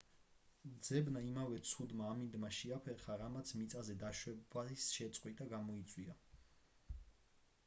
[0.85, 6.19] ძებნა იმავე ცუდმა ამინდმა შეაფერხა რამაც მიწაზე დაშვების შეწყვეტა გამოიწვია